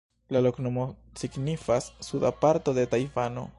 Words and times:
La 0.35 0.39
loknomo 0.45 0.85
signifas: 1.23 1.91
"suda 2.09 2.35
parto 2.47 2.77
de 2.79 2.91
Tajvano". 2.95 3.49